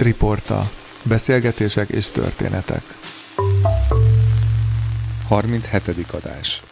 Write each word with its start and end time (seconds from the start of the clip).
Riporta. 0.00 0.60
Beszélgetések 1.08 1.88
és 1.88 2.08
történetek. 2.08 2.82
37. 5.28 5.82
adás. 6.12 6.62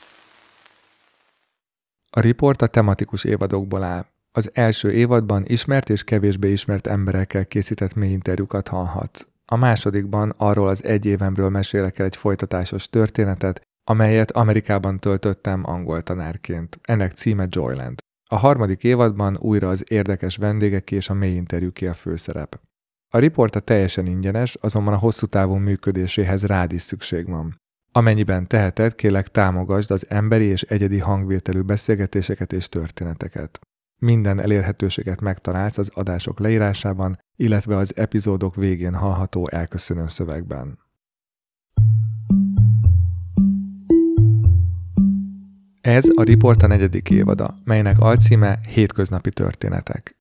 A 2.10 2.20
Riporta 2.20 2.66
tematikus 2.66 3.24
évadokból 3.24 3.82
áll. 3.82 4.06
Az 4.32 4.50
első 4.54 4.92
évadban 4.92 5.42
ismert 5.46 5.90
és 5.90 6.04
kevésbé 6.04 6.50
ismert 6.50 6.86
emberekkel 6.86 7.46
készített 7.46 7.94
mély 7.94 8.12
interjúkat 8.12 8.68
hallhatsz. 8.68 9.26
A 9.44 9.56
másodikban 9.56 10.34
arról 10.36 10.68
az 10.68 10.84
egy 10.84 11.06
évemről 11.06 11.48
mesélek 11.48 11.98
el 11.98 12.06
egy 12.06 12.16
folytatásos 12.16 12.88
történetet, 12.88 13.60
amelyet 13.90 14.30
Amerikában 14.30 14.98
töltöttem 14.98 15.62
angol 15.64 16.02
tanárként. 16.02 16.78
Ennek 16.82 17.12
címe 17.12 17.46
Joyland. 17.48 17.98
A 18.30 18.36
harmadik 18.36 18.84
évadban 18.84 19.36
újra 19.40 19.68
az 19.68 19.84
érdekes 19.88 20.36
vendégek 20.36 20.90
és 20.90 21.08
a 21.08 21.14
mély 21.14 21.34
interjúké 21.34 21.86
a 21.86 21.94
főszerep. 21.94 22.60
A 23.14 23.18
riporta 23.18 23.60
teljesen 23.60 24.06
ingyenes, 24.06 24.54
azonban 24.60 24.94
a 24.94 24.98
hosszú 24.98 25.26
távú 25.26 25.54
működéséhez 25.54 26.44
rád 26.44 26.72
is 26.72 26.82
szükség 26.82 27.28
van. 27.28 27.60
Amennyiben 27.92 28.46
teheted, 28.48 28.94
kérlek 28.94 29.28
támogasd 29.28 29.90
az 29.90 30.06
emberi 30.08 30.44
és 30.44 30.62
egyedi 30.62 30.98
hangvételű 30.98 31.60
beszélgetéseket 31.60 32.52
és 32.52 32.68
történeteket. 32.68 33.60
Minden 33.98 34.40
elérhetőséget 34.40 35.20
megtalálsz 35.20 35.78
az 35.78 35.90
adások 35.94 36.38
leírásában, 36.38 37.18
illetve 37.36 37.76
az 37.76 37.96
epizódok 37.96 38.54
végén 38.54 38.94
hallható 38.94 39.48
elköszönő 39.50 40.06
szövegben. 40.06 40.78
Ez 45.80 46.08
a 46.14 46.22
Riporta 46.22 46.66
negyedik 46.66 47.10
évada, 47.10 47.54
melynek 47.64 47.98
alcíme 47.98 48.58
Hétköznapi 48.68 49.30
történetek. 49.30 50.16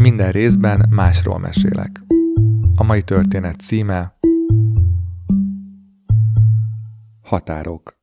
Minden 0.00 0.32
részben 0.32 0.86
másról 0.90 1.38
mesélek. 1.38 2.00
A 2.78 2.82
mai 2.82 3.02
történet 3.02 3.60
címe 3.60 4.18
Határok 7.22 7.96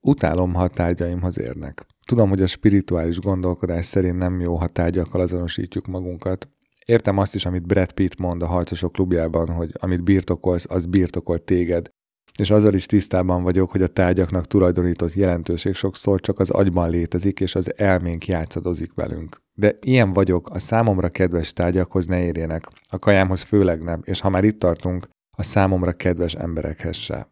Utálom, 0.00 0.54
ha 0.54 0.68
tárgyaimhoz 0.68 1.38
érnek. 1.38 1.86
Tudom, 2.06 2.28
hogy 2.28 2.42
a 2.42 2.46
spirituális 2.46 3.18
gondolkodás 3.18 3.86
szerint 3.86 4.16
nem 4.16 4.40
jó, 4.40 4.56
ha 4.56 4.68
tárgyakkal 4.68 5.20
azonosítjuk 5.20 5.86
magunkat. 5.86 6.48
Értem 6.84 7.18
azt 7.18 7.34
is, 7.34 7.46
amit 7.46 7.66
Brad 7.66 7.92
Pitt 7.92 8.16
mond 8.16 8.42
a 8.42 8.46
Harcosok 8.46 8.92
klubjában, 8.92 9.52
hogy 9.52 9.72
amit 9.78 10.04
birtokolsz, 10.04 10.66
az 10.68 10.86
birtokol 10.86 11.44
téged. 11.44 11.96
És 12.38 12.50
azzal 12.50 12.74
is 12.74 12.86
tisztában 12.86 13.42
vagyok, 13.42 13.70
hogy 13.70 13.82
a 13.82 13.86
tárgyaknak 13.86 14.46
tulajdonított 14.46 15.14
jelentőség 15.14 15.74
sokszor 15.74 16.20
csak 16.20 16.38
az 16.38 16.50
agyban 16.50 16.90
létezik, 16.90 17.40
és 17.40 17.54
az 17.54 17.72
elménk 17.76 18.26
játszadozik 18.26 18.94
velünk. 18.94 19.42
De 19.54 19.78
ilyen 19.80 20.12
vagyok, 20.12 20.50
a 20.50 20.58
számomra 20.58 21.08
kedves 21.08 21.52
tárgyakhoz 21.52 22.06
ne 22.06 22.22
érjenek, 22.22 22.68
a 22.88 22.98
kajámhoz 22.98 23.42
főleg 23.42 23.82
nem, 23.82 24.00
és 24.04 24.20
ha 24.20 24.28
már 24.28 24.44
itt 24.44 24.58
tartunk, 24.58 25.08
a 25.36 25.42
számomra 25.42 25.92
kedves 25.92 26.34
emberekhez 26.34 26.96
se. 26.96 27.28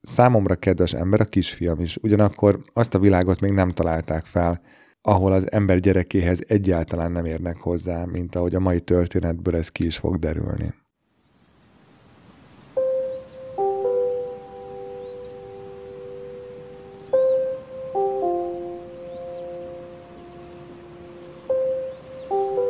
Számomra 0.00 0.54
kedves 0.54 0.92
ember 0.92 1.20
a 1.20 1.24
kisfiam 1.24 1.80
is, 1.80 1.96
ugyanakkor 2.02 2.62
azt 2.72 2.94
a 2.94 2.98
világot 2.98 3.40
még 3.40 3.52
nem 3.52 3.68
találták 3.68 4.24
fel, 4.24 4.60
ahol 5.00 5.32
az 5.32 5.52
ember 5.52 5.78
gyerekéhez 5.78 6.40
egyáltalán 6.46 7.12
nem 7.12 7.24
érnek 7.24 7.56
hozzá, 7.56 8.04
mint 8.04 8.34
ahogy 8.34 8.54
a 8.54 8.60
mai 8.60 8.80
történetből 8.80 9.56
ez 9.56 9.68
ki 9.68 9.86
is 9.86 9.96
fog 9.96 10.18
derülni. 10.18 10.74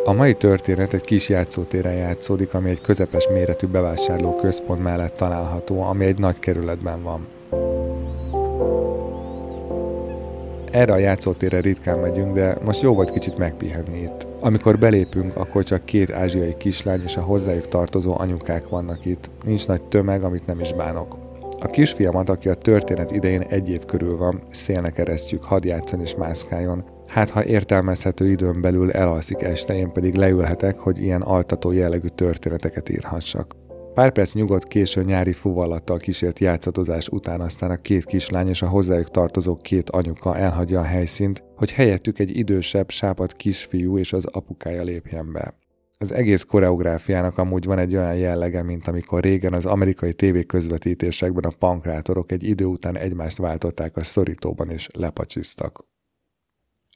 A 0.04 0.12
mai 0.12 0.34
történet 0.34 0.94
egy 0.94 1.00
kis 1.00 1.28
játszótéren 1.28 1.94
játszódik, 1.94 2.54
ami 2.54 2.70
egy 2.70 2.80
közepes 2.80 3.28
méretű 3.32 3.66
bevásárló 3.66 4.36
központ 4.36 4.82
mellett 4.82 5.16
található, 5.16 5.82
ami 5.82 6.04
egy 6.04 6.18
nagy 6.18 6.38
kerületben 6.38 7.02
van. 7.02 7.26
Erre 10.70 10.92
a 10.92 10.96
játszótérre 10.96 11.60
ritkán 11.60 11.98
megyünk, 11.98 12.34
de 12.34 12.56
most 12.64 12.82
jó 12.82 12.94
volt 12.94 13.10
kicsit 13.10 13.38
megpihenni 13.38 14.00
itt. 14.00 14.26
Amikor 14.40 14.78
belépünk, 14.78 15.36
akkor 15.36 15.64
csak 15.64 15.84
két 15.84 16.12
ázsiai 16.12 16.56
kislány 16.56 17.02
és 17.04 17.16
a 17.16 17.20
hozzájuk 17.20 17.68
tartozó 17.68 18.14
anyukák 18.18 18.68
vannak 18.68 19.04
itt. 19.04 19.30
Nincs 19.44 19.66
nagy 19.66 19.82
tömeg, 19.82 20.22
amit 20.22 20.46
nem 20.46 20.60
is 20.60 20.72
bánok. 20.72 21.18
A 21.60 21.66
kisfiamat, 21.66 22.28
aki 22.28 22.48
a 22.48 22.54
történet 22.54 23.10
idején 23.10 23.40
egy 23.40 23.70
év 23.70 23.84
körül 23.84 24.16
van, 24.16 24.42
szélnek 24.50 24.98
eresztjük, 24.98 25.42
hadd 25.42 25.66
játszon 25.66 26.00
és 26.00 26.14
mászkáljon. 26.14 26.84
Hát, 27.12 27.30
ha 27.30 27.44
értelmezhető 27.44 28.30
időn 28.30 28.60
belül 28.60 28.90
elalszik 28.90 29.42
este, 29.42 29.76
én 29.76 29.92
pedig 29.92 30.14
leülhetek, 30.14 30.78
hogy 30.78 31.02
ilyen 31.02 31.22
altató 31.22 31.72
jellegű 31.72 32.06
történeteket 32.06 32.88
írhassak. 32.88 33.54
Pár 33.94 34.12
perc 34.12 34.34
nyugodt 34.34 34.68
késő 34.68 35.02
nyári 35.02 35.32
fuvallattal 35.32 35.96
kísért 35.96 36.38
játszatozás 36.38 37.08
után 37.08 37.40
aztán 37.40 37.70
a 37.70 37.76
két 37.76 38.04
kislány 38.04 38.48
és 38.48 38.62
a 38.62 38.68
hozzájuk 38.68 39.10
tartozó 39.10 39.56
két 39.56 39.90
anyuka 39.90 40.36
elhagyja 40.36 40.80
a 40.80 40.84
helyszínt, 40.84 41.44
hogy 41.56 41.72
helyettük 41.72 42.18
egy 42.18 42.36
idősebb, 42.36 42.90
sápat 42.90 43.32
kisfiú 43.32 43.98
és 43.98 44.12
az 44.12 44.26
apukája 44.26 44.82
lépjen 44.82 45.32
be. 45.32 45.54
Az 45.98 46.12
egész 46.12 46.42
koreográfiának 46.42 47.38
amúgy 47.38 47.64
van 47.64 47.78
egy 47.78 47.96
olyan 47.96 48.16
jellege, 48.16 48.62
mint 48.62 48.88
amikor 48.88 49.22
régen 49.22 49.52
az 49.52 49.66
amerikai 49.66 50.12
TV 50.12 50.38
közvetítésekben 50.46 51.44
a 51.44 51.56
pankrátorok 51.58 52.32
egy 52.32 52.44
idő 52.44 52.64
után 52.64 52.96
egymást 52.96 53.38
váltották 53.38 53.96
a 53.96 54.02
szorítóban 54.02 54.70
és 54.70 54.88
lepacsisztak. 54.92 55.90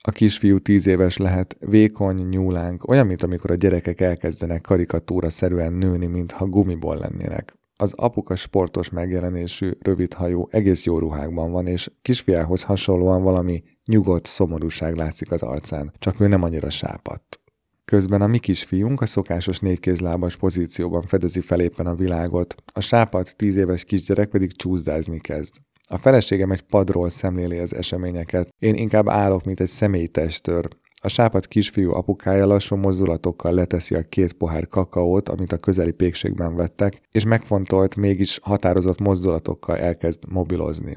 A 0.08 0.10
kisfiú 0.10 0.58
tíz 0.58 0.86
éves 0.86 1.16
lehet, 1.16 1.56
vékony, 1.60 2.28
nyúlánk, 2.28 2.88
olyan, 2.88 3.06
mint 3.06 3.22
amikor 3.22 3.50
a 3.50 3.54
gyerekek 3.54 4.00
elkezdenek 4.00 4.60
karikatúra 4.60 5.30
szerűen 5.30 5.72
nőni, 5.72 6.06
mintha 6.06 6.46
gumiból 6.46 6.96
lennének. 6.96 7.54
Az 7.76 7.92
apuka 7.92 8.36
sportos 8.36 8.90
megjelenésű, 8.90 9.70
rövidhajú, 9.80 10.46
egész 10.50 10.84
jó 10.84 10.98
ruhákban 10.98 11.50
van, 11.50 11.66
és 11.66 11.90
kisfiához 12.02 12.62
hasonlóan 12.62 13.22
valami 13.22 13.62
nyugodt 13.86 14.26
szomorúság 14.26 14.96
látszik 14.96 15.30
az 15.30 15.42
arcán, 15.42 15.92
csak 15.98 16.20
ő 16.20 16.26
nem 16.26 16.42
annyira 16.42 16.70
sápadt. 16.70 17.40
Közben 17.84 18.22
a 18.22 18.26
mi 18.26 18.38
kisfiunk 18.38 19.00
a 19.00 19.06
szokásos 19.06 19.58
négykézlábas 19.58 20.36
pozícióban 20.36 21.02
fedezi 21.02 21.40
fel 21.40 21.60
éppen 21.60 21.86
a 21.86 21.94
világot, 21.94 22.54
a 22.72 22.80
sápat 22.80 23.36
tíz 23.36 23.56
éves 23.56 23.84
kisgyerek 23.84 24.28
pedig 24.28 24.56
csúszdázni 24.56 25.18
kezd. 25.18 25.54
A 25.88 25.98
feleségem 25.98 26.50
egy 26.50 26.62
padról 26.62 27.08
szemléli 27.08 27.58
az 27.58 27.74
eseményeket. 27.74 28.48
Én 28.58 28.74
inkább 28.74 29.08
állok, 29.08 29.44
mint 29.44 29.60
egy 29.60 29.68
személytestőr. 29.68 30.68
A 31.02 31.08
sápat 31.08 31.46
kisfiú 31.46 31.92
apukája 31.92 32.46
lassú 32.46 32.76
mozdulatokkal 32.76 33.52
leteszi 33.52 33.94
a 33.94 34.02
két 34.02 34.32
pohár 34.32 34.66
kakaót, 34.66 35.28
amit 35.28 35.52
a 35.52 35.58
közeli 35.58 35.92
pékségben 35.92 36.56
vettek, 36.56 37.00
és 37.10 37.24
megfontolt, 37.24 37.96
mégis 37.96 38.38
határozott 38.42 38.98
mozdulatokkal 38.98 39.76
elkezd 39.76 40.28
mobilozni. 40.28 40.94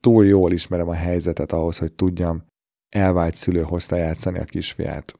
Túl 0.00 0.26
jól 0.26 0.52
ismerem 0.52 0.88
a 0.88 0.94
helyzetet 0.94 1.52
ahhoz, 1.52 1.78
hogy 1.78 1.92
tudjam, 1.92 2.44
elvált 2.88 3.34
szülő 3.34 3.62
hozta 3.62 3.96
játszani 3.96 4.38
a 4.38 4.44
kisfiát. 4.44 5.12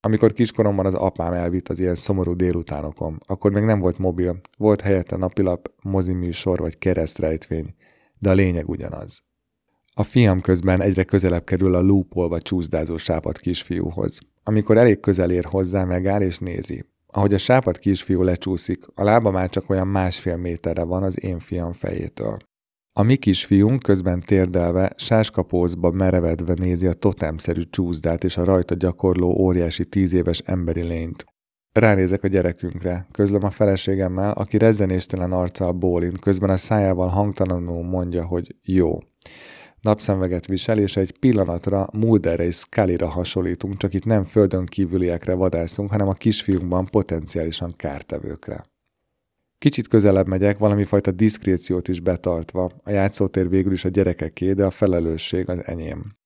Amikor 0.00 0.32
kiskoromban 0.32 0.86
az 0.86 0.94
apám 0.94 1.32
elvitt 1.32 1.68
az 1.68 1.80
ilyen 1.80 1.94
szomorú 1.94 2.34
délutánokon, 2.34 3.18
akkor 3.26 3.50
még 3.50 3.64
nem 3.64 3.80
volt 3.80 3.98
mobil, 3.98 4.40
volt 4.58 4.80
helyette 4.80 5.16
napilap, 5.16 5.72
moziműsor 5.82 6.58
vagy 6.58 6.78
keresztrejtvény 6.78 7.74
de 8.22 8.30
a 8.30 8.34
lényeg 8.34 8.68
ugyanaz. 8.68 9.22
A 9.94 10.02
fiam 10.02 10.40
közben 10.40 10.80
egyre 10.80 11.04
közelebb 11.04 11.44
kerül 11.44 11.74
a 11.74 11.80
lúpolva 11.80 12.40
csúszdázó 12.40 12.96
sápat 12.96 13.38
kisfiúhoz. 13.38 14.18
Amikor 14.42 14.76
elég 14.76 15.00
közel 15.00 15.30
ér 15.30 15.44
hozzá, 15.44 15.84
megáll 15.84 16.20
és 16.20 16.38
nézi. 16.38 16.84
Ahogy 17.06 17.34
a 17.34 17.38
sápat 17.38 17.78
kisfiú 17.78 18.22
lecsúszik, 18.22 18.84
a 18.94 19.02
lába 19.02 19.30
már 19.30 19.48
csak 19.50 19.70
olyan 19.70 19.88
másfél 19.88 20.36
méterre 20.36 20.82
van 20.82 21.02
az 21.02 21.24
én 21.24 21.38
fiam 21.38 21.72
fejétől. 21.72 22.36
A 22.92 23.02
mi 23.02 23.16
kisfiunk 23.16 23.82
közben 23.82 24.20
térdelve, 24.20 24.92
sáskapózba 24.96 25.90
merevedve 25.90 26.54
nézi 26.54 26.86
a 26.86 26.92
totemszerű 26.92 27.62
csúszdát 27.70 28.24
és 28.24 28.36
a 28.36 28.44
rajta 28.44 28.74
gyakorló 28.74 29.36
óriási 29.38 29.84
tíz 29.84 30.12
éves 30.12 30.38
emberi 30.38 30.82
lényt. 30.82 31.24
Ránézek 31.72 32.22
a 32.22 32.28
gyerekünkre, 32.28 33.06
közlöm 33.12 33.44
a 33.44 33.50
feleségemmel, 33.50 34.32
aki 34.32 34.58
rezzenéstelen 34.58 35.32
arccal 35.32 35.72
bólint, 35.72 36.18
közben 36.18 36.50
a 36.50 36.56
szájával 36.56 37.08
hangtalanul 37.08 37.84
mondja, 37.84 38.26
hogy 38.26 38.56
jó. 38.62 38.98
Napszemveget 39.80 40.46
visel, 40.46 40.78
és 40.78 40.96
egy 40.96 41.18
pillanatra 41.18 41.88
Mulderre 41.92 42.44
és 42.44 42.54
Scullyra 42.54 43.08
hasonlítunk, 43.08 43.76
csak 43.76 43.94
itt 43.94 44.04
nem 44.04 44.24
földön 44.24 44.66
kívüliekre 44.66 45.34
vadászunk, 45.34 45.90
hanem 45.90 46.08
a 46.08 46.12
kisfiunkban 46.12 46.86
potenciálisan 46.86 47.74
kártevőkre. 47.76 48.64
Kicsit 49.58 49.88
közelebb 49.88 50.26
megyek, 50.26 50.58
valami 50.58 50.84
fajta 50.84 51.10
diszkréciót 51.10 51.88
is 51.88 52.00
betartva. 52.00 52.70
A 52.84 52.90
játszótér 52.90 53.48
végül 53.48 53.72
is 53.72 53.84
a 53.84 53.88
gyerekeké, 53.88 54.52
de 54.52 54.64
a 54.64 54.70
felelősség 54.70 55.48
az 55.48 55.66
enyém. 55.66 56.20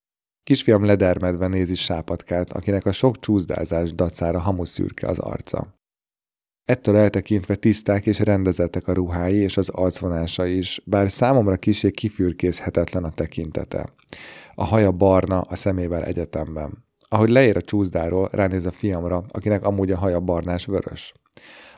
Kisfiam 0.46 0.84
ledermedve 0.84 1.46
nézi 1.46 1.75
sápatkát, 1.75 2.52
akinek 2.52 2.87
a 2.87 2.93
sok 2.93 3.19
csúszdázás 3.19 3.94
dacára 3.94 4.40
hamuszürke 4.40 5.08
az 5.08 5.19
arca. 5.19 5.75
Ettől 6.64 6.96
eltekintve 6.96 7.54
tiszták 7.54 8.06
és 8.06 8.19
rendezettek 8.19 8.88
a 8.88 8.93
ruhái 8.93 9.37
és 9.37 9.56
az 9.56 9.69
arcvonása 9.69 10.46
is, 10.46 10.81
bár 10.84 11.10
számomra 11.10 11.56
kisé 11.56 11.90
kifürkészhetetlen 11.90 13.04
a 13.04 13.10
tekintete. 13.10 13.93
A 14.54 14.64
haja 14.64 14.93
barna, 14.93 15.40
a 15.40 15.54
szemével 15.54 16.04
egyetemben. 16.04 16.84
Ahogy 17.08 17.28
leér 17.28 17.56
a 17.56 17.60
csúszdáról, 17.62 18.28
ránéz 18.32 18.66
a 18.66 18.72
fiamra, 18.72 19.25
akinek 19.28 19.64
amúgy 19.64 19.90
a 19.90 19.99
haja 19.99 20.20
barnás 20.20 20.66
vörös. 20.66 21.14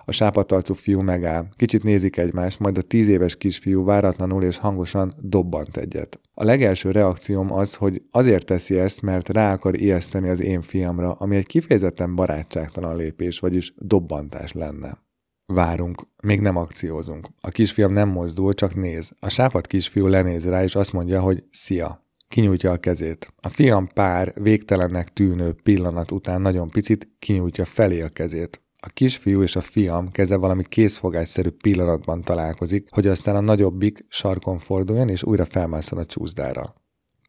A 0.08 0.12
sápatarcú 0.12 0.74
fiú 0.74 1.00
megáll, 1.00 1.46
kicsit 1.56 1.82
nézik 1.82 2.16
egymást, 2.16 2.58
majd 2.58 2.78
a 2.78 2.82
tíz 2.82 3.08
éves 3.08 3.36
kisfiú 3.36 3.84
váratlanul 3.84 4.42
és 4.42 4.56
hangosan 4.58 5.14
dobbant 5.20 5.76
egyet. 5.76 6.20
A 6.34 6.44
legelső 6.44 6.90
reakcióm 6.90 7.52
az, 7.52 7.74
hogy 7.74 8.02
azért 8.10 8.46
teszi 8.46 8.78
ezt, 8.78 9.02
mert 9.02 9.28
rá 9.28 9.52
akar 9.52 9.80
ijeszteni 9.80 10.28
az 10.28 10.42
én 10.42 10.62
fiamra, 10.62 11.12
ami 11.12 11.36
egy 11.36 11.46
kifejezetten 11.46 12.14
barátságtalan 12.14 12.96
lépés, 12.96 13.38
vagyis 13.38 13.74
dobbantás 13.76 14.52
lenne. 14.52 14.98
Várunk, 15.46 16.02
még 16.22 16.40
nem 16.40 16.56
akciózunk. 16.56 17.28
A 17.40 17.48
kisfiam 17.48 17.92
nem 17.92 18.08
mozdul, 18.08 18.54
csak 18.54 18.74
néz. 18.74 19.12
A 19.20 19.28
sápat 19.28 19.66
kisfiú 19.66 20.06
lenéz 20.06 20.48
rá, 20.48 20.62
és 20.62 20.74
azt 20.74 20.92
mondja, 20.92 21.20
hogy 21.20 21.44
szia. 21.50 22.06
Kinyújtja 22.28 22.70
a 22.72 22.76
kezét. 22.76 23.34
A 23.40 23.48
fiam 23.48 23.88
pár 23.94 24.32
végtelennek 24.40 25.12
tűnő 25.12 25.52
pillanat 25.62 26.10
után 26.10 26.40
nagyon 26.40 26.68
picit 26.68 27.08
kinyújtja 27.18 27.64
felé 27.64 28.00
a 28.00 28.08
kezét. 28.08 28.62
A 28.82 28.88
kisfiú 28.88 29.42
és 29.42 29.56
a 29.56 29.60
fiam 29.60 30.10
keze 30.10 30.36
valami 30.36 30.64
készfogásszerű 30.64 31.48
pillanatban 31.48 32.20
találkozik, 32.20 32.88
hogy 32.90 33.06
aztán 33.06 33.36
a 33.36 33.40
nagyobbik 33.40 34.04
sarkon 34.08 34.58
forduljon 34.58 35.08
és 35.08 35.22
újra 35.22 35.44
felmászol 35.44 35.98
a 35.98 36.06
csúszdára. 36.06 36.74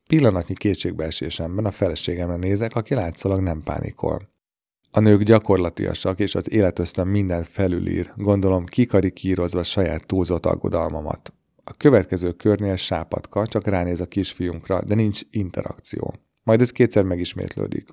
Pillanatnyi 0.08 0.54
kétségbeesésemben 0.54 1.66
a 1.66 1.72
feleségemre 1.72 2.36
nézek, 2.36 2.76
aki 2.76 2.94
látszólag 2.94 3.40
nem 3.40 3.64
pánikol. 3.64 4.30
A 4.92 5.00
nők 5.00 5.24
gyakorlatiasak, 5.24 6.20
és 6.20 6.36
az 6.36 6.52
életöztem 6.52 7.08
minden 7.08 7.44
felülír, 7.44 8.14
gondolom 8.16 8.66
kikarikírozva 8.66 9.64
saját 9.64 10.06
túlzott 10.06 10.46
aggodalmamat. 10.46 11.34
A 11.64 11.74
következő 11.74 12.32
körnél 12.32 12.76
sápatka 12.76 13.48
csak 13.48 13.68
ránéz 13.68 14.02
a 14.02 14.06
kisfiunkra, 14.06 14.84
de 14.84 14.96
nincs 14.96 15.22
interakció. 15.30 16.14
Majd 16.44 16.62
ez 16.62 16.72
kétszer 16.72 17.04
megismétlődik. 17.04 17.88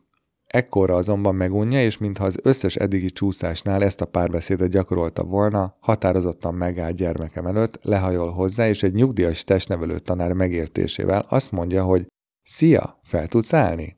Ekkorra 0.47 0.95
azonban 0.95 1.35
megunja, 1.35 1.83
és 1.83 1.99
mintha 1.99 2.25
az 2.25 2.39
összes 2.43 2.77
eddigi 2.77 3.11
csúszásnál 3.11 3.83
ezt 3.83 4.01
a 4.01 4.07
párbeszédet 4.07 4.71
gyakorolta 4.71 5.25
volna, 5.25 5.77
határozottan 5.81 6.55
megáll 6.55 6.91
gyermekem 6.91 7.47
előtt, 7.47 7.79
lehajol 7.83 8.33
hozzá, 8.33 8.69
és 8.69 8.83
egy 8.83 8.95
nyugdíjas 8.95 9.45
testnevelő 9.45 9.99
tanár 9.99 10.33
megértésével 10.33 11.27
azt 11.29 11.53
mondja, 11.53 11.85
hogy 11.85 12.07
Szia, 12.43 13.01
fel 13.03 13.29
tudsz 13.29 13.53
állni? 13.53 13.96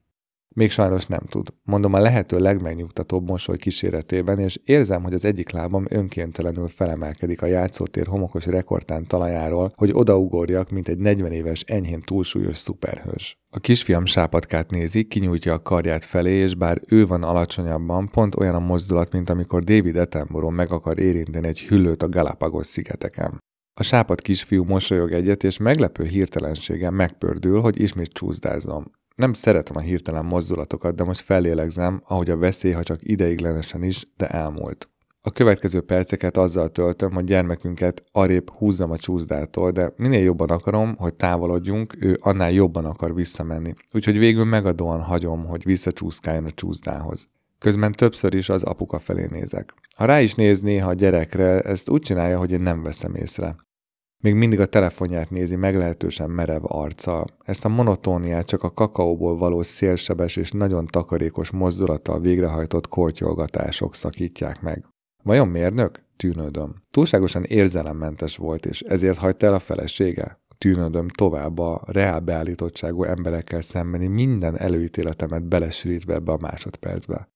Még 0.58 0.70
sajnos 0.70 1.06
nem 1.06 1.20
tud. 1.28 1.48
Mondom 1.62 1.92
a 1.92 2.00
lehető 2.00 2.38
legmegnyugtatóbb 2.38 3.28
mosoly 3.28 3.56
kíséretében, 3.56 4.38
és 4.38 4.58
érzem, 4.64 5.02
hogy 5.02 5.12
az 5.14 5.24
egyik 5.24 5.50
lábam 5.50 5.84
önkéntelenül 5.88 6.68
felemelkedik 6.68 7.42
a 7.42 7.46
játszótér 7.46 8.06
homokos 8.06 8.46
rekordtán 8.46 9.06
talajáról, 9.06 9.70
hogy 9.76 9.90
odaugorjak, 9.92 10.70
mint 10.70 10.88
egy 10.88 10.98
40 10.98 11.32
éves 11.32 11.60
enyhén 11.60 12.00
túlsúlyos 12.00 12.56
szuperhős. 12.56 13.38
A 13.50 13.58
kisfiam 13.58 14.04
sápatkát 14.04 14.70
nézi, 14.70 15.04
kinyújtja 15.04 15.52
a 15.52 15.62
karját 15.62 16.04
felé, 16.04 16.32
és 16.32 16.54
bár 16.54 16.80
ő 16.88 17.06
van 17.06 17.22
alacsonyabban, 17.22 18.08
pont 18.08 18.36
olyan 18.36 18.54
a 18.54 18.58
mozdulat, 18.58 19.12
mint 19.12 19.30
amikor 19.30 19.62
David 19.62 19.96
Attenborough 19.96 20.54
meg 20.54 20.72
akar 20.72 20.98
érinteni 20.98 21.46
egy 21.46 21.60
hüllőt 21.60 22.02
a 22.02 22.08
Galapagos 22.08 22.66
szigeteken. 22.66 23.38
A 23.80 23.82
sápat 23.82 24.20
kisfiú 24.20 24.64
mosolyog 24.64 25.12
egyet, 25.12 25.44
és 25.44 25.58
meglepő 25.58 26.04
hirtelenséggel 26.04 26.90
megpördül, 26.90 27.60
hogy 27.60 27.80
ismét 27.80 28.12
csúszdázom. 28.12 28.90
Nem 29.18 29.32
szeretem 29.32 29.76
a 29.76 29.80
hirtelen 29.80 30.24
mozdulatokat, 30.24 30.94
de 30.94 31.04
most 31.04 31.20
fellélegzem, 31.20 32.02
ahogy 32.04 32.30
a 32.30 32.36
veszély, 32.36 32.72
ha 32.72 32.82
csak 32.82 32.98
ideiglenesen 33.02 33.82
is, 33.82 34.08
de 34.16 34.28
elmúlt. 34.28 34.88
A 35.20 35.30
következő 35.30 35.80
perceket 35.80 36.36
azzal 36.36 36.68
töltöm, 36.68 37.12
hogy 37.12 37.24
gyermekünket 37.24 38.04
arrébb 38.12 38.50
húzzam 38.50 38.90
a 38.90 38.98
csúszdától, 38.98 39.70
de 39.70 39.92
minél 39.96 40.22
jobban 40.22 40.48
akarom, 40.48 40.96
hogy 40.96 41.14
távolodjunk, 41.14 41.96
ő 42.00 42.18
annál 42.20 42.50
jobban 42.50 42.84
akar 42.84 43.14
visszamenni. 43.14 43.74
Úgyhogy 43.92 44.18
végül 44.18 44.44
megadóan 44.44 45.00
hagyom, 45.00 45.46
hogy 45.46 45.64
visszacsúszkáljon 45.64 46.44
a 46.44 46.52
csúszdához. 46.54 47.28
Közben 47.58 47.92
többször 47.92 48.34
is 48.34 48.48
az 48.48 48.62
apuka 48.62 48.98
felé 48.98 49.26
nézek. 49.30 49.74
Ha 49.96 50.04
rá 50.04 50.20
is 50.20 50.34
néz 50.34 50.60
néha 50.60 50.88
a 50.88 50.94
gyerekre, 50.94 51.60
ezt 51.60 51.88
úgy 51.88 52.02
csinálja, 52.02 52.38
hogy 52.38 52.52
én 52.52 52.60
nem 52.60 52.82
veszem 52.82 53.14
észre. 53.14 53.56
Még 54.22 54.34
mindig 54.34 54.60
a 54.60 54.66
telefonját 54.66 55.30
nézi 55.30 55.56
meglehetősen 55.56 56.30
merev 56.30 56.62
arccal. 56.62 57.26
Ezt 57.44 57.64
a 57.64 57.68
monotóniát 57.68 58.46
csak 58.46 58.62
a 58.62 58.70
kakaóból 58.70 59.36
való 59.36 59.62
szélsebes 59.62 60.36
és 60.36 60.50
nagyon 60.50 60.86
takarékos 60.86 61.50
mozdulattal 61.50 62.20
végrehajtott 62.20 62.88
kortyolgatások 62.88 63.94
szakítják 63.94 64.60
meg. 64.60 64.86
Vajon 65.22 65.48
mérnök? 65.48 66.06
Tűnődöm. 66.16 66.74
Túlságosan 66.90 67.44
érzelemmentes 67.44 68.36
volt, 68.36 68.66
és 68.66 68.80
ezért 68.80 69.18
hagyta 69.18 69.46
el 69.46 69.54
a 69.54 69.58
felesége? 69.58 70.40
Tűnődöm 70.58 71.08
tovább 71.08 71.58
a 71.58 71.82
reál 71.86 72.20
beállítottságú 72.20 73.02
emberekkel 73.02 73.60
szembeni 73.60 74.06
minden 74.06 74.58
előítéletemet 74.58 75.48
belesűrítve 75.48 76.14
ebbe 76.14 76.32
a 76.32 76.38
másodpercbe. 76.40 77.28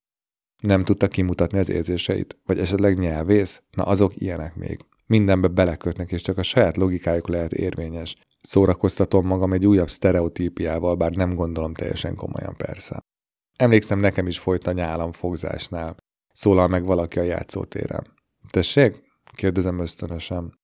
Nem 0.62 0.84
tudta 0.84 1.08
kimutatni 1.08 1.58
az 1.58 1.70
érzéseit? 1.70 2.38
Vagy 2.46 2.58
esetleg 2.58 2.98
nyelvész? 2.98 3.62
Na 3.70 3.84
azok 3.84 4.20
ilyenek 4.20 4.56
még 4.56 4.78
mindenbe 5.06 5.48
belekötnek, 5.48 6.12
és 6.12 6.22
csak 6.22 6.38
a 6.38 6.42
saját 6.42 6.76
logikájuk 6.76 7.28
lehet 7.28 7.52
érvényes. 7.52 8.16
Szórakoztatom 8.42 9.26
magam 9.26 9.52
egy 9.52 9.66
újabb 9.66 9.90
sztereotípiával, 9.90 10.96
bár 10.96 11.14
nem 11.14 11.34
gondolom 11.34 11.74
teljesen 11.74 12.14
komolyan 12.14 12.56
persze. 12.56 13.00
Emlékszem, 13.56 13.98
nekem 13.98 14.26
is 14.26 14.38
folyt 14.38 14.66
a 14.66 14.72
nyálam 14.72 15.12
fogzásnál. 15.12 15.96
Szólal 16.32 16.68
meg 16.68 16.84
valaki 16.84 17.18
a 17.18 17.22
játszótéren. 17.22 18.06
Tessék? 18.48 19.02
kérdezem 19.34 19.78
ösztönösen. 19.78 20.60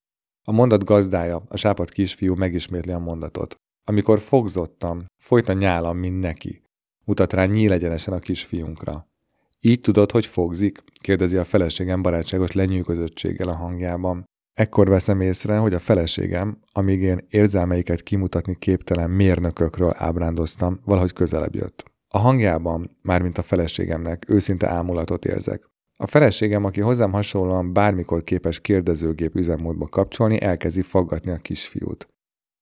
A 0.46 0.52
mondat 0.52 0.85
gazdája, 0.85 1.43
a 1.49 1.56
sápat 1.56 1.90
kisfiú 1.90 2.35
megismétli 2.35 2.93
a 2.93 2.99
mondatot. 2.99 3.55
Amikor 3.85 4.19
fogzottam, 4.19 5.05
folyt 5.23 5.49
a 5.49 5.52
nyálam, 5.52 5.96
mint 5.96 6.20
neki. 6.20 6.62
Mutat 7.05 7.32
rá 7.32 7.44
nyíl 7.44 7.73
egyenesen 7.73 8.14
a 8.14 8.19
kisfiunkra. 8.19 9.06
Így 9.60 9.81
tudod, 9.81 10.10
hogy 10.10 10.26
fogzik? 10.26 10.82
kérdezi 11.00 11.37
a 11.37 11.44
feleségem 11.44 12.02
barátságos 12.02 12.52
lenyűgözöttséggel 12.52 13.49
a 13.49 13.55
hangjában. 13.55 14.25
Ekkor 14.55 14.88
veszem 14.88 15.20
észre, 15.20 15.56
hogy 15.56 15.75
a 15.75 15.78
feleségem, 15.78 16.58
amíg 16.72 17.00
én 17.00 17.26
érzelmeiket 17.28 18.02
kimutatni 18.02 18.56
képtelen 18.58 19.10
mérnökökről 19.10 19.94
ábrándoztam, 19.96 20.81
valahogy 20.84 21.12
közelebb 21.12 21.55
jött. 21.55 21.84
A 22.08 22.19
hangjában, 22.19 22.96
mármint 23.02 23.38
a 23.38 23.43
feleségemnek, 23.43 24.25
őszinte 24.28 24.69
ámulatot 24.69 25.25
érzek. 25.25 25.70
A 26.00 26.06
feleségem, 26.06 26.64
aki 26.64 26.81
hozzám 26.81 27.12
hasonlóan 27.12 27.72
bármikor 27.72 28.22
képes 28.22 28.61
kérdezőgép 28.61 29.34
üzemmódba 29.34 29.87
kapcsolni, 29.87 30.40
elkezdi 30.40 30.82
faggatni 30.82 31.31
a 31.31 31.37
kisfiút. 31.37 32.08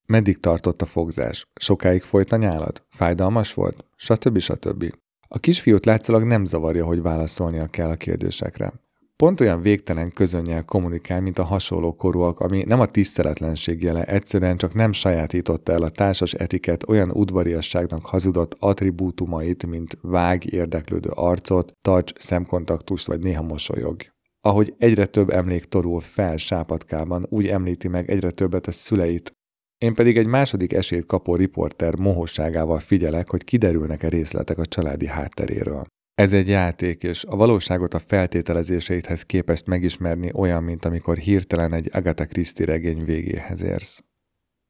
Meddig 0.06 0.40
tartott 0.40 0.82
a 0.82 0.86
fogzás? 0.86 1.46
Sokáig 1.54 2.02
folyt 2.02 2.32
a 2.32 2.36
nyálad? 2.36 2.82
Fájdalmas 2.88 3.54
volt? 3.54 3.84
Stb. 3.96 4.38
stb. 4.38 4.94
A 5.28 5.38
kisfiút 5.38 5.84
látszólag 5.84 6.24
nem 6.24 6.44
zavarja, 6.44 6.84
hogy 6.84 7.02
válaszolnia 7.02 7.66
kell 7.66 7.90
a 7.90 7.96
kérdésekre. 7.96 8.72
Pont 9.16 9.40
olyan 9.40 9.62
végtelen 9.62 10.12
közönnyel 10.12 10.64
kommunikál, 10.64 11.20
mint 11.20 11.38
a 11.38 11.44
hasonló 11.44 11.94
korúak, 11.94 12.40
ami 12.40 12.64
nem 12.66 12.80
a 12.80 12.86
tiszteletlenség 12.86 13.82
jele, 13.82 14.04
egyszerűen 14.04 14.56
csak 14.56 14.74
nem 14.74 14.92
sajátította 14.92 15.72
el 15.72 15.82
a 15.82 15.88
társas 15.88 16.34
etiket 16.34 16.88
olyan 16.88 17.10
udvariasságnak 17.10 18.06
hazudott 18.06 18.56
attribútumait, 18.58 19.66
mint 19.66 19.98
vág 20.00 20.52
érdeklődő 20.52 21.08
arcot, 21.14 21.72
tarts 21.80 22.12
szemkontaktust 22.18 23.06
vagy 23.06 23.20
néha 23.20 23.42
mosolyog. 23.42 23.96
Ahogy 24.40 24.74
egyre 24.78 25.06
több 25.06 25.30
emlék 25.30 25.64
torul 25.64 26.00
fel 26.00 26.36
sápatkában, 26.36 27.26
úgy 27.28 27.46
említi 27.46 27.88
meg 27.88 28.10
egyre 28.10 28.30
többet 28.30 28.66
a 28.66 28.72
szüleit, 28.72 29.35
én 29.78 29.94
pedig 29.94 30.16
egy 30.16 30.26
második 30.26 30.72
esélyt 30.72 31.06
kapó 31.06 31.36
riporter 31.36 31.96
mohosságával 31.96 32.78
figyelek, 32.78 33.30
hogy 33.30 33.44
kiderülnek-e 33.44 34.08
részletek 34.08 34.58
a 34.58 34.66
családi 34.66 35.06
hátteréről. 35.06 35.84
Ez 36.14 36.32
egy 36.32 36.48
játék, 36.48 37.02
és 37.02 37.24
a 37.24 37.36
valóságot 37.36 37.94
a 37.94 37.98
feltételezéseidhez 37.98 39.22
képest 39.22 39.66
megismerni 39.66 40.30
olyan, 40.34 40.62
mint 40.62 40.84
amikor 40.84 41.16
hirtelen 41.16 41.72
egy 41.72 41.90
Agatha 41.92 42.26
Christie 42.26 42.66
regény 42.66 43.04
végéhez 43.04 43.62
érsz. 43.62 44.04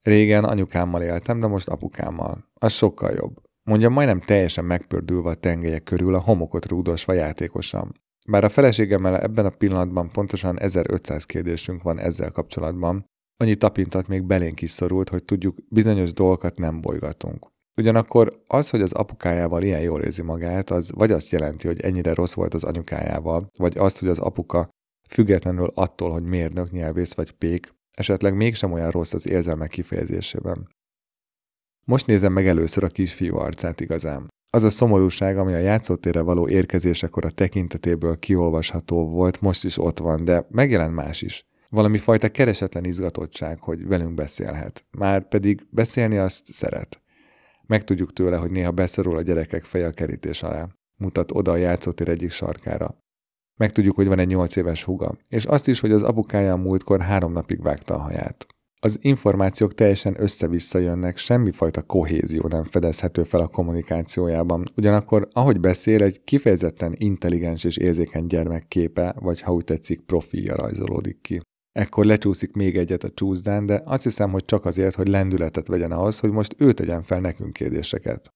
Régen 0.02 0.44
anyukámmal 0.44 1.02
éltem, 1.02 1.40
de 1.40 1.46
most 1.46 1.68
apukámmal. 1.68 2.50
Az 2.54 2.72
sokkal 2.72 3.12
jobb. 3.12 3.36
Mondja, 3.62 3.88
majdnem 3.88 4.20
teljesen 4.20 4.64
megpördülve 4.64 5.30
a 5.30 5.34
tengelyek 5.34 5.82
körül, 5.82 6.14
a 6.14 6.20
homokot 6.20 6.66
rúdosva 6.66 7.12
játékosan. 7.12 8.00
Bár 8.28 8.44
a 8.44 8.48
feleségemmel 8.48 9.18
ebben 9.18 9.46
a 9.46 9.50
pillanatban 9.50 10.10
pontosan 10.10 10.60
1500 10.60 11.24
kérdésünk 11.24 11.82
van 11.82 11.98
ezzel 11.98 12.30
kapcsolatban, 12.30 13.06
annyi 13.36 13.54
tapintat 13.54 14.08
még 14.08 14.22
belénk 14.22 14.62
is 14.62 14.70
szorult, 14.70 15.08
hogy 15.08 15.24
tudjuk, 15.24 15.56
bizonyos 15.68 16.12
dolgokat 16.12 16.58
nem 16.58 16.80
bolygatunk. 16.80 17.46
Ugyanakkor 17.76 18.42
az, 18.46 18.70
hogy 18.70 18.80
az 18.80 18.92
apukájával 18.92 19.62
ilyen 19.62 19.80
jól 19.80 20.02
érzi 20.02 20.22
magát, 20.22 20.70
az 20.70 20.92
vagy 20.92 21.12
azt 21.12 21.30
jelenti, 21.30 21.66
hogy 21.66 21.80
ennyire 21.80 22.14
rossz 22.14 22.34
volt 22.34 22.54
az 22.54 22.64
anyukájával, 22.64 23.50
vagy 23.58 23.78
azt, 23.78 23.98
hogy 23.98 24.08
az 24.08 24.18
apuka 24.18 24.68
függetlenül 25.08 25.70
attól, 25.74 26.10
hogy 26.10 26.22
mérnök, 26.22 26.70
nyelvész 26.70 27.14
vagy 27.14 27.30
pék, 27.30 27.74
esetleg 27.96 28.36
mégsem 28.36 28.72
olyan 28.72 28.90
rossz 28.90 29.12
az 29.12 29.28
érzelmek 29.28 29.68
kifejezésében. 29.68 30.68
Most 31.86 32.06
nézem 32.06 32.32
meg 32.32 32.46
először 32.46 32.84
a 32.84 32.88
kisfiú 32.88 33.36
arcát 33.36 33.80
igazán. 33.80 34.28
Az 34.50 34.62
a 34.62 34.70
szomorúság, 34.70 35.38
ami 35.38 35.52
a 35.52 35.58
játszótérre 35.58 36.20
való 36.20 36.48
érkezésekor 36.48 37.24
a 37.24 37.30
tekintetéből 37.30 38.18
kiolvasható 38.18 39.08
volt, 39.08 39.40
most 39.40 39.64
is 39.64 39.78
ott 39.78 39.98
van, 39.98 40.24
de 40.24 40.46
megjelent 40.50 40.94
más 40.94 41.22
is. 41.22 41.44
Valami 41.68 41.98
fajta 41.98 42.28
keresetlen 42.28 42.84
izgatottság, 42.84 43.60
hogy 43.60 43.86
velünk 43.86 44.14
beszélhet. 44.14 44.84
Már 44.90 45.28
pedig 45.28 45.66
beszélni 45.70 46.16
azt 46.16 46.52
szeret. 46.52 47.00
Megtudjuk 47.66 48.12
tőle, 48.12 48.36
hogy 48.36 48.50
néha 48.50 48.70
beszorul 48.70 49.16
a 49.16 49.22
gyerekek 49.22 49.64
feje 49.64 49.86
a 49.86 49.90
kerítés 49.90 50.42
alá. 50.42 50.68
Mutat 50.96 51.32
oda 51.32 51.52
a 51.52 51.56
játszótér 51.56 52.08
egyik 52.08 52.30
sarkára. 52.30 53.04
Megtudjuk, 53.56 53.94
hogy 53.94 54.06
van 54.06 54.18
egy 54.18 54.26
nyolc 54.26 54.56
éves 54.56 54.84
húga, 54.84 55.16
és 55.28 55.44
azt 55.44 55.68
is, 55.68 55.80
hogy 55.80 55.92
az 55.92 56.02
apukája 56.02 56.52
a 56.52 56.56
múltkor 56.56 57.00
három 57.00 57.32
napig 57.32 57.62
vágta 57.62 57.94
a 57.94 57.98
haját. 57.98 58.46
Az 58.80 58.98
információk 59.00 59.74
teljesen 59.74 60.20
össze-vissza 60.20 60.78
jönnek, 60.78 61.16
semmifajta 61.16 61.82
kohézió 61.82 62.46
nem 62.48 62.64
fedezhető 62.64 63.24
fel 63.24 63.40
a 63.40 63.46
kommunikációjában. 63.46 64.64
Ugyanakkor, 64.76 65.28
ahogy 65.32 65.60
beszél, 65.60 66.02
egy 66.02 66.24
kifejezetten 66.24 66.94
intelligens 66.96 67.64
és 67.64 67.76
érzékeny 67.76 68.26
gyermek 68.26 68.68
képe, 68.68 69.14
vagy 69.20 69.40
ha 69.40 69.52
úgy 69.52 69.64
tetszik, 69.64 70.00
profilja 70.00 70.56
rajzolódik 70.56 71.20
ki. 71.20 71.40
Ekkor 71.76 72.04
lecsúszik 72.04 72.52
még 72.52 72.76
egyet 72.76 73.04
a 73.04 73.10
csúszdán, 73.10 73.66
de 73.66 73.82
azt 73.84 74.02
hiszem, 74.02 74.30
hogy 74.30 74.44
csak 74.44 74.64
azért, 74.64 74.94
hogy 74.94 75.08
lendületet 75.08 75.66
vegyen 75.66 75.92
ahhoz, 75.92 76.18
hogy 76.18 76.30
most 76.30 76.54
ő 76.58 76.72
tegyen 76.72 77.02
fel 77.02 77.20
nekünk 77.20 77.52
kérdéseket. 77.52 78.34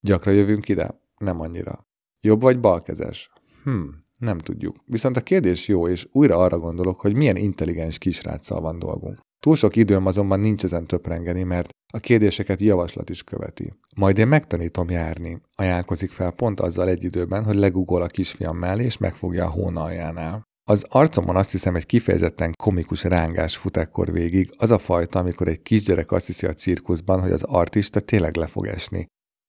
Gyakran 0.00 0.34
jövünk 0.34 0.68
ide? 0.68 1.00
Nem 1.16 1.40
annyira. 1.40 1.86
Jobb 2.20 2.40
vagy 2.40 2.60
balkezes? 2.60 3.30
Hm, 3.64 3.82
nem 4.18 4.38
tudjuk. 4.38 4.76
Viszont 4.86 5.16
a 5.16 5.20
kérdés 5.20 5.68
jó, 5.68 5.88
és 5.88 6.08
újra 6.12 6.36
arra 6.36 6.58
gondolok, 6.58 7.00
hogy 7.00 7.14
milyen 7.14 7.36
intelligens 7.36 7.98
kisráccal 7.98 8.60
van 8.60 8.78
dolgunk. 8.78 9.20
Túl 9.40 9.56
sok 9.56 9.76
időm 9.76 10.06
azonban 10.06 10.40
nincs 10.40 10.64
ezen 10.64 10.86
töprengeni, 10.86 11.42
mert 11.42 11.68
a 11.92 11.98
kérdéseket 11.98 12.60
javaslat 12.60 13.10
is 13.10 13.22
követi. 13.22 13.72
Majd 13.96 14.18
én 14.18 14.28
megtanítom 14.28 14.90
járni, 14.90 15.40
ajánlkozik 15.54 16.10
fel 16.10 16.30
pont 16.30 16.60
azzal 16.60 16.88
egy 16.88 17.04
időben, 17.04 17.44
hogy 17.44 17.56
legugol 17.56 18.02
a 18.02 18.06
kisfiam 18.06 18.56
mellé 18.56 18.84
és 18.84 18.98
megfogja 18.98 19.44
a 19.44 19.50
hónaljánál. 19.50 20.50
Az 20.64 20.86
arcomon 20.88 21.36
azt 21.36 21.50
hiszem 21.50 21.74
egy 21.74 21.86
kifejezetten 21.86 22.52
komikus 22.56 23.04
rángás 23.04 23.56
fut 23.56 23.76
ekkor 23.76 24.12
végig, 24.12 24.50
az 24.56 24.70
a 24.70 24.78
fajta, 24.78 25.18
amikor 25.18 25.48
egy 25.48 25.62
kisgyerek 25.62 26.12
azt 26.12 26.26
hiszi 26.26 26.46
a 26.46 26.54
cirkuszban, 26.54 27.20
hogy 27.20 27.32
az 27.32 27.42
artista 27.42 28.00
tényleg 28.00 28.36
le 28.36 28.46
fog 28.46 28.66
esni, 28.66 29.06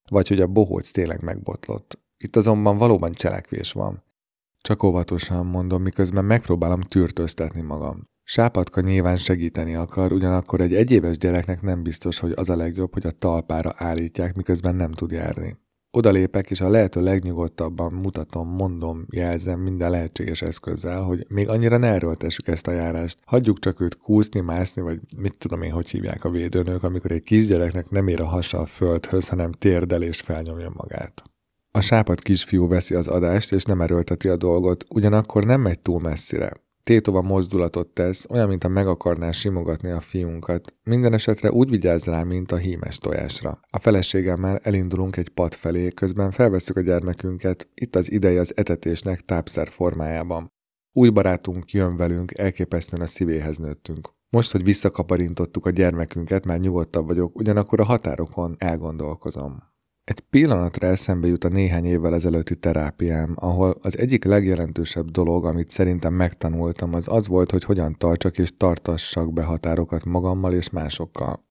vagy 0.09 0.27
hogy 0.27 0.41
a 0.41 0.47
bohóc 0.47 0.91
tényleg 0.91 1.21
megbotlott. 1.21 1.99
Itt 2.17 2.35
azonban 2.35 2.77
valóban 2.77 3.11
cselekvés 3.11 3.71
van. 3.71 4.03
Csak 4.61 4.83
óvatosan 4.83 5.45
mondom, 5.45 5.81
miközben 5.81 6.25
megpróbálom 6.25 6.81
tűrtöztetni 6.81 7.61
magam. 7.61 8.01
Sápatka 8.23 8.81
nyilván 8.81 9.17
segíteni 9.17 9.75
akar, 9.75 10.11
ugyanakkor 10.11 10.61
egy 10.61 10.75
egyéves 10.75 11.17
gyereknek 11.17 11.61
nem 11.61 11.83
biztos, 11.83 12.19
hogy 12.19 12.31
az 12.35 12.49
a 12.49 12.55
legjobb, 12.55 12.93
hogy 12.93 13.05
a 13.05 13.11
talpára 13.11 13.73
állítják, 13.75 14.35
miközben 14.35 14.75
nem 14.75 14.91
tud 14.91 15.11
járni. 15.11 15.57
Odalépek, 15.97 16.49
és 16.49 16.61
a 16.61 16.69
lehető 16.69 17.01
legnyugodtabban 17.01 17.93
mutatom, 17.93 18.49
mondom, 18.49 19.05
jelzem 19.09 19.59
minden 19.59 19.91
lehetséges 19.91 20.41
eszközzel, 20.41 21.01
hogy 21.01 21.25
még 21.29 21.49
annyira 21.49 21.77
ne 21.77 21.87
erőltessük 21.87 22.47
ezt 22.47 22.67
a 22.67 22.71
járást. 22.71 23.17
Hagyjuk 23.25 23.59
csak 23.59 23.79
őt 23.79 23.97
kúszni, 23.97 24.39
mászni, 24.39 24.81
vagy 24.81 24.99
mit 25.17 25.37
tudom 25.37 25.61
én, 25.61 25.71
hogy 25.71 25.89
hívják 25.89 26.23
a 26.23 26.29
védőnök, 26.29 26.83
amikor 26.83 27.11
egy 27.11 27.23
kisgyereknek 27.23 27.89
nem 27.89 28.07
ér 28.07 28.21
a 28.21 28.25
hasa 28.25 28.59
a 28.59 28.65
földhöz, 28.65 29.27
hanem 29.27 29.51
térdel 29.51 30.01
és 30.01 30.21
felnyomja 30.21 30.71
magát. 30.73 31.23
A 31.71 31.81
sápat 31.81 32.21
kisfiú 32.21 32.67
veszi 32.67 32.95
az 32.95 33.07
adást, 33.07 33.51
és 33.51 33.63
nem 33.63 33.81
erőlteti 33.81 34.29
a 34.29 34.37
dolgot, 34.37 34.85
ugyanakkor 34.89 35.43
nem 35.43 35.61
megy 35.61 35.79
túl 35.79 35.99
messzire. 35.99 36.51
Tétova 36.83 37.21
mozdulatot 37.21 37.87
tesz, 37.87 38.25
olyan, 38.29 38.47
mint 38.47 38.63
a 38.63 38.67
meg 38.67 38.87
akarná 38.87 39.31
simogatni 39.31 39.89
a 39.89 39.99
fiunkat. 39.99 40.75
Minden 40.83 41.13
esetre 41.13 41.51
úgy 41.51 41.69
vigyáz 41.69 42.05
rá, 42.05 42.23
mint 42.23 42.51
a 42.51 42.57
hímes 42.57 42.97
tojásra. 42.97 43.59
A 43.69 43.79
feleségemmel 43.79 44.57
elindulunk 44.57 45.17
egy 45.17 45.29
pad 45.29 45.53
felé, 45.53 45.87
közben 45.87 46.31
felveszük 46.31 46.77
a 46.77 46.81
gyermekünket, 46.81 47.67
itt 47.73 47.95
az 47.95 48.11
ideje 48.11 48.39
az 48.39 48.57
etetésnek 48.57 49.21
tápszer 49.21 49.67
formájában. 49.67 50.51
Új 50.91 51.09
barátunk 51.09 51.71
jön 51.71 51.95
velünk, 51.95 52.37
elképesztően 52.37 53.01
a 53.01 53.07
szívéhez 53.07 53.57
nőttünk. 53.57 54.09
Most, 54.29 54.51
hogy 54.51 54.63
visszakaparintottuk 54.63 55.65
a 55.65 55.69
gyermekünket, 55.69 56.45
már 56.45 56.59
nyugodtabb 56.59 57.05
vagyok, 57.05 57.35
ugyanakkor 57.35 57.79
a 57.79 57.85
határokon 57.85 58.55
elgondolkozom. 58.57 59.72
Egy 60.03 60.19
pillanatra 60.19 60.87
eszembe 60.87 61.27
jut 61.27 61.43
a 61.43 61.47
néhány 61.47 61.85
évvel 61.85 62.13
ezelőtti 62.13 62.55
terápiám, 62.55 63.33
ahol 63.35 63.77
az 63.81 63.97
egyik 63.97 64.23
legjelentősebb 64.23 65.09
dolog, 65.09 65.45
amit 65.45 65.69
szerintem 65.69 66.13
megtanultam, 66.13 66.93
az 66.93 67.07
az 67.07 67.27
volt, 67.27 67.51
hogy 67.51 67.63
hogyan 67.63 67.97
tartsak 67.97 68.37
és 68.37 68.57
tartassak 68.57 69.33
be 69.33 69.43
határokat 69.43 70.05
magammal 70.05 70.53
és 70.53 70.69
másokkal. 70.69 71.45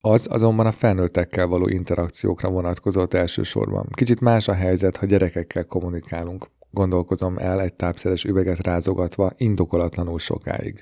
Az 0.00 0.28
azonban 0.30 0.66
a 0.66 0.72
felnőttekkel 0.72 1.46
való 1.46 1.68
interakciókra 1.68 2.50
vonatkozott 2.50 3.14
elsősorban. 3.14 3.88
Kicsit 3.90 4.20
más 4.20 4.48
a 4.48 4.54
helyzet, 4.54 4.96
ha 4.96 5.06
gyerekekkel 5.06 5.64
kommunikálunk. 5.64 6.46
Gondolkozom 6.70 7.38
el 7.38 7.60
egy 7.60 7.74
tápszeres 7.74 8.24
üveget 8.24 8.62
rázogatva 8.62 9.30
indokolatlanul 9.36 10.18
sokáig. 10.18 10.80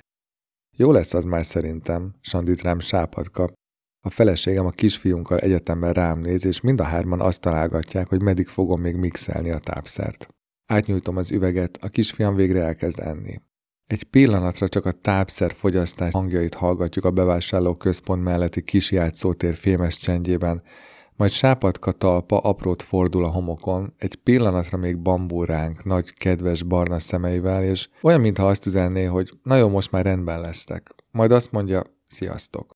Jó 0.77 0.91
lesz 0.91 1.13
az 1.13 1.23
már 1.23 1.45
szerintem, 1.45 2.13
sandít 2.21 2.61
rám 2.61 2.79
sápat 2.79 3.31
kap, 3.31 3.53
a 4.05 4.09
feleségem 4.09 4.65
a 4.65 4.69
kisfiunkkal 4.69 5.37
egyetemben 5.37 5.93
rám 5.93 6.19
néz, 6.19 6.45
és 6.45 6.61
mind 6.61 6.79
a 6.79 6.83
hárman 6.83 7.21
azt 7.21 7.41
találgatják, 7.41 8.09
hogy 8.09 8.21
meddig 8.21 8.47
fogom 8.47 8.81
még 8.81 8.95
mixelni 8.95 9.51
a 9.51 9.59
tápszert. 9.59 10.27
Átnyújtom 10.65 11.17
az 11.17 11.31
üveget, 11.31 11.77
a 11.81 11.87
kisfiam 11.87 12.35
végre 12.35 12.61
elkezd 12.63 12.99
enni. 12.99 13.41
Egy 13.87 14.03
pillanatra 14.03 14.67
csak 14.67 14.85
a 14.85 14.91
tápszer 14.91 15.53
fogyasztás 15.53 16.13
hangjait 16.13 16.53
hallgatjuk 16.53 17.05
a 17.05 17.11
bevásárló 17.11 17.73
központ 17.73 18.23
melletti 18.23 18.63
kis 18.63 18.91
játszótér 18.91 19.55
fémes 19.55 19.97
csendjében, 19.97 20.63
majd 21.15 21.31
sápatka 21.31 21.91
talpa 21.91 22.37
aprót 22.37 22.81
fordul 22.81 23.25
a 23.25 23.31
homokon, 23.31 23.93
egy 23.97 24.15
pillanatra 24.15 24.77
még 24.77 25.01
bambúránk, 25.01 25.83
nagy, 25.83 26.13
kedves 26.13 26.63
barna 26.63 26.99
szemeivel, 26.99 27.63
és 27.63 27.89
olyan, 28.01 28.21
mintha 28.21 28.47
azt 28.47 28.65
üzenné, 28.65 29.03
hogy 29.03 29.31
na 29.43 29.55
jó, 29.55 29.69
most 29.69 29.91
már 29.91 30.05
rendben 30.05 30.41
lesztek. 30.41 30.95
Majd 31.11 31.31
azt 31.31 31.51
mondja, 31.51 31.81
sziasztok 32.07 32.72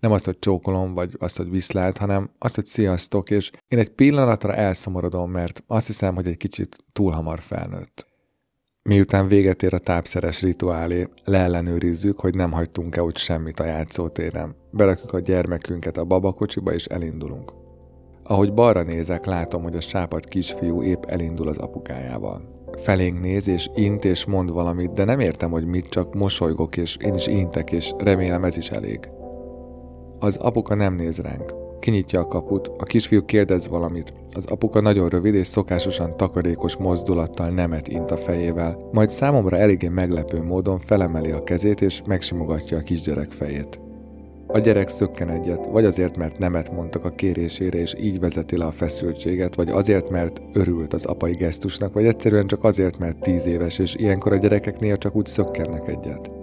nem 0.00 0.12
azt, 0.12 0.24
hogy 0.24 0.38
csókolom, 0.38 0.94
vagy 0.94 1.16
azt, 1.18 1.36
hogy 1.36 1.50
viszlát, 1.50 1.98
hanem 1.98 2.30
azt, 2.38 2.54
hogy 2.54 2.66
sziasztok, 2.66 3.30
és 3.30 3.50
én 3.68 3.78
egy 3.78 3.90
pillanatra 3.90 4.54
elszomorodom, 4.54 5.30
mert 5.30 5.62
azt 5.66 5.86
hiszem, 5.86 6.14
hogy 6.14 6.26
egy 6.26 6.36
kicsit 6.36 6.76
túl 6.92 7.12
hamar 7.12 7.40
felnőtt. 7.40 8.06
Miután 8.82 9.28
véget 9.28 9.62
ér 9.62 9.74
a 9.74 9.78
tápszeres 9.78 10.42
rituálé, 10.42 11.08
leellenőrizzük, 11.24 12.20
hogy 12.20 12.34
nem 12.34 12.52
hagytunk-e 12.52 13.02
úgy 13.02 13.16
semmit 13.16 13.60
a 13.60 13.64
játszótéren. 13.64 14.56
Berakjuk 14.70 15.12
a 15.12 15.20
gyermekünket 15.20 15.96
a 15.96 16.04
babakocsiba, 16.04 16.72
és 16.72 16.84
elindulunk. 16.84 17.52
Ahogy 18.22 18.52
balra 18.52 18.82
nézek, 18.82 19.26
látom, 19.26 19.62
hogy 19.62 19.76
a 19.76 19.80
sápat 19.80 20.24
kisfiú 20.24 20.82
épp 20.82 21.04
elindul 21.04 21.48
az 21.48 21.58
apukájával. 21.58 22.64
Felénk 22.76 23.20
néz, 23.20 23.48
és 23.48 23.68
int, 23.74 24.04
és 24.04 24.24
mond 24.24 24.50
valamit, 24.50 24.92
de 24.92 25.04
nem 25.04 25.20
értem, 25.20 25.50
hogy 25.50 25.66
mit, 25.66 25.88
csak 25.88 26.14
mosolygok, 26.14 26.76
és 26.76 26.96
én 26.96 27.14
is 27.14 27.26
intek, 27.26 27.72
és 27.72 27.92
remélem 27.98 28.44
ez 28.44 28.56
is 28.56 28.70
elég. 28.70 29.08
Az 30.20 30.36
apuka 30.36 30.74
nem 30.74 30.94
néz 30.94 31.18
ránk. 31.18 31.54
Kinyitja 31.80 32.20
a 32.20 32.26
kaput, 32.26 32.70
a 32.78 32.84
kisfiú 32.84 33.24
kérdez 33.24 33.68
valamit. 33.68 34.12
Az 34.34 34.50
apuka 34.50 34.80
nagyon 34.80 35.08
rövid 35.08 35.34
és 35.34 35.46
szokásosan 35.46 36.16
takarékos 36.16 36.76
mozdulattal 36.76 37.48
nemet 37.48 37.88
int 37.88 38.10
a 38.10 38.16
fejével, 38.16 38.88
majd 38.92 39.10
számomra 39.10 39.56
eléggé 39.56 39.88
meglepő 39.88 40.42
módon 40.42 40.78
felemeli 40.78 41.30
a 41.30 41.42
kezét 41.42 41.80
és 41.80 42.02
megsimogatja 42.06 42.76
a 42.76 42.82
kisgyerek 42.82 43.30
fejét. 43.30 43.80
A 44.46 44.58
gyerek 44.58 44.88
szökken 44.88 45.28
egyet, 45.28 45.66
vagy 45.66 45.84
azért, 45.84 46.16
mert 46.16 46.38
nemet 46.38 46.72
mondtak 46.72 47.04
a 47.04 47.10
kérésére, 47.10 47.78
és 47.78 47.94
így 48.00 48.20
vezeti 48.20 48.56
le 48.56 48.64
a 48.64 48.70
feszültséget, 48.70 49.54
vagy 49.54 49.70
azért, 49.70 50.10
mert 50.10 50.42
örült 50.52 50.92
az 50.92 51.04
apai 51.04 51.32
gesztusnak, 51.32 51.92
vagy 51.92 52.06
egyszerűen 52.06 52.46
csak 52.46 52.64
azért, 52.64 52.98
mert 52.98 53.20
tíz 53.20 53.46
éves, 53.46 53.78
és 53.78 53.94
ilyenkor 53.94 54.32
a 54.32 54.36
gyerekeknél 54.36 54.98
csak 54.98 55.16
úgy 55.16 55.26
szökkennek 55.26 55.88
egyet. 55.88 56.37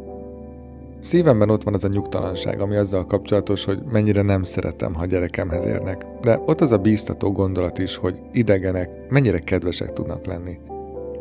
Szívemben 1.05 1.49
ott 1.49 1.63
van 1.63 1.73
az 1.73 1.83
a 1.83 1.87
nyugtalanság, 1.87 2.61
ami 2.61 2.75
azzal 2.75 3.05
kapcsolatos, 3.05 3.65
hogy 3.65 3.83
mennyire 3.91 4.21
nem 4.21 4.43
szeretem, 4.43 4.93
ha 4.93 5.05
gyerekemhez 5.05 5.65
érnek. 5.65 6.05
De 6.21 6.41
ott 6.45 6.61
az 6.61 6.71
a 6.71 6.77
bíztató 6.77 7.31
gondolat 7.31 7.77
is, 7.77 7.95
hogy 7.95 8.21
idegenek 8.31 9.09
mennyire 9.09 9.37
kedvesek 9.37 9.93
tudnak 9.93 10.25
lenni. 10.25 10.59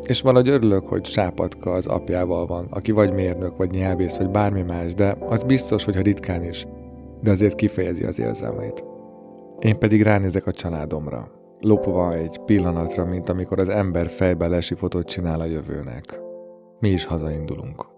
És 0.07 0.21
valahogy 0.21 0.49
örülök, 0.49 0.87
hogy 0.87 1.05
Sápatka 1.05 1.73
az 1.73 1.87
apjával 1.87 2.47
van, 2.47 2.67
aki 2.71 2.93
vagy 2.93 3.15
mérnök, 3.15 3.57
vagy 3.57 3.71
nyelvész, 3.71 4.17
vagy 4.17 4.31
bármi 4.31 4.63
más, 4.63 4.95
de 4.95 5.17
az 5.29 5.43
biztos, 5.43 5.85
hogy 5.85 5.97
ha 5.97 6.03
ritkán 6.03 6.45
is, 6.45 6.67
de 7.23 7.31
azért 7.31 7.55
kifejezi 7.55 8.05
az 8.05 8.21
érzelmeit. 8.21 8.85
Én 9.59 9.79
pedig 9.79 10.03
ránézek 10.03 10.47
a 10.47 10.53
családomra, 10.53 11.31
lopva 11.61 12.15
egy 12.15 12.41
pillanatra, 12.45 13.05
mint 13.05 13.29
amikor 13.29 13.59
az 13.61 13.69
ember 13.69 14.07
fejbe 14.07 14.49
lesi 14.49 14.75
fotót 14.75 15.07
csinál 15.07 15.41
a 15.41 15.47
jövőnek. 15.47 16.21
Mi 16.81 16.89
is 16.89 17.05
hazaindulunk. 17.05 17.94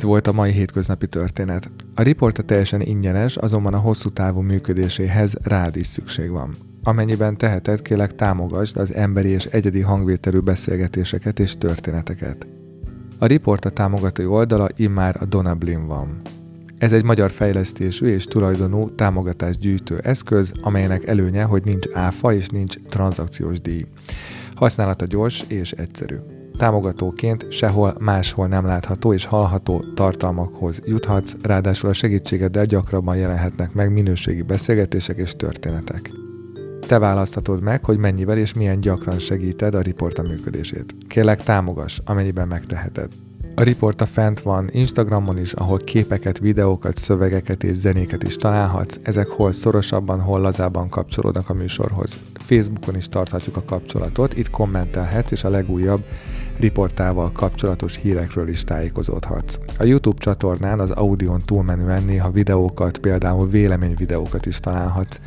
Ez 0.00 0.06
volt 0.06 0.26
a 0.26 0.32
mai 0.32 0.52
hétköznapi 0.52 1.06
történet. 1.06 1.70
A 1.94 2.02
riporta 2.02 2.42
teljesen 2.42 2.80
ingyenes, 2.80 3.36
azonban 3.36 3.74
a 3.74 3.78
hosszú 3.78 4.08
távú 4.08 4.40
működéséhez 4.40 5.36
rád 5.42 5.76
is 5.76 5.86
szükség 5.86 6.30
van. 6.30 6.54
Amennyiben 6.82 7.36
teheted, 7.36 7.82
kélek 7.82 8.14
támogasd 8.14 8.76
az 8.76 8.94
emberi 8.94 9.28
és 9.28 9.44
egyedi 9.44 9.80
hangvételű 9.80 10.38
beszélgetéseket 10.38 11.38
és 11.38 11.58
történeteket. 11.58 12.48
A 13.18 13.26
Riporta 13.26 13.70
támogatói 13.70 14.26
oldala 14.26 14.68
immár 14.76 15.16
a 15.20 15.24
Donablin 15.24 15.86
van. 15.86 16.20
Ez 16.78 16.92
egy 16.92 17.04
magyar 17.04 17.30
fejlesztésű 17.30 18.06
és 18.06 18.24
tulajdonú 18.24 18.94
támogatásgyűjtő 18.94 19.98
eszköz, 19.98 20.52
amelynek 20.60 21.06
előnye, 21.06 21.42
hogy 21.42 21.64
nincs 21.64 21.86
áfa 21.92 22.34
és 22.34 22.48
nincs 22.48 22.78
tranzakciós 22.88 23.60
díj. 23.60 23.86
Használata 24.54 25.06
gyors 25.06 25.44
és 25.48 25.72
egyszerű. 25.72 26.16
Támogatóként 26.60 27.46
sehol 27.52 27.94
máshol 27.98 28.46
nem 28.46 28.66
látható 28.66 29.12
és 29.12 29.24
hallható 29.24 29.84
tartalmakhoz 29.94 30.80
juthatsz, 30.84 31.34
ráadásul 31.42 31.88
a 31.88 31.92
segítségeddel 31.92 32.64
gyakrabban 32.64 33.16
jelenhetnek 33.16 33.72
meg 33.72 33.92
minőségi 33.92 34.42
beszélgetések 34.42 35.16
és 35.16 35.32
történetek. 35.36 36.10
Te 36.86 36.98
választhatod 36.98 37.62
meg, 37.62 37.84
hogy 37.84 37.98
mennyivel 37.98 38.38
és 38.38 38.54
milyen 38.54 38.80
gyakran 38.80 39.18
segíted 39.18 39.74
a 39.74 39.80
riporta 39.80 40.22
működését. 40.22 40.94
Kérlek 41.08 41.42
támogass, 41.42 41.98
amennyiben 42.04 42.48
megteheted. 42.48 43.12
A 43.54 43.62
riporta 43.62 44.06
fent 44.06 44.40
van 44.40 44.68
Instagramon 44.72 45.38
is, 45.38 45.52
ahol 45.52 45.78
képeket, 45.78 46.38
videókat, 46.38 46.96
szövegeket 46.96 47.64
és 47.64 47.72
zenéket 47.72 48.22
is 48.22 48.36
találhatsz. 48.36 48.98
Ezek 49.02 49.28
hol 49.28 49.52
szorosabban, 49.52 50.20
hol 50.20 50.40
lazában 50.40 50.88
kapcsolódnak 50.88 51.48
a 51.48 51.54
műsorhoz. 51.54 52.18
Facebookon 52.34 52.96
is 52.96 53.08
tarthatjuk 53.08 53.56
a 53.56 53.62
kapcsolatot, 53.62 54.36
itt 54.36 54.50
kommentelhetsz, 54.50 55.30
és 55.30 55.44
a 55.44 55.50
legújabb 55.50 56.00
riportával 56.60 57.32
kapcsolatos 57.32 57.96
hírekről 57.96 58.48
is 58.48 58.64
tájékozódhatsz. 58.64 59.58
A 59.78 59.84
YouTube 59.84 60.18
csatornán 60.18 60.80
az 60.80 60.90
audión 60.90 61.40
túlmenően 61.44 62.04
néha 62.04 62.30
videókat, 62.30 62.98
például 62.98 63.48
véleményvideókat 63.48 64.46
is 64.46 64.60
találhatsz, 64.60 65.20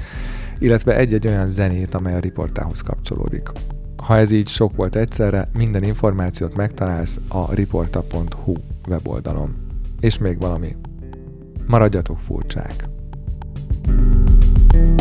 illetve 0.59 0.95
egy-egy 0.95 1.27
olyan 1.27 1.47
zenét, 1.47 1.93
amely 1.93 2.15
a 2.15 2.19
riportához 2.19 2.81
kapcsolódik. 2.81 3.49
Ha 3.95 4.17
ez 4.17 4.31
így 4.31 4.47
sok 4.47 4.75
volt 4.75 4.95
egyszerre, 4.95 5.49
minden 5.53 5.83
információt 5.83 6.55
megtalálsz 6.55 7.19
a 7.29 7.53
riporta.hu 7.53 8.53
weboldalon. 8.87 9.55
És 9.99 10.17
még 10.17 10.39
valami. 10.39 10.75
Maradjatok 11.67 12.19
furcsák! 12.19 12.91
thank 13.85 14.73
you 14.73 14.92